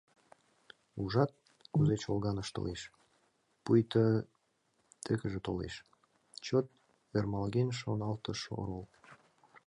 [1.01, 1.31] «Ужат,
[1.73, 2.81] кузе чолган ыштылеш,
[3.63, 4.05] пуйто
[5.05, 5.75] тӧкыжӧ толеш»,—
[6.45, 6.65] чот
[7.17, 8.83] ӧрмалген шоналтыш орол.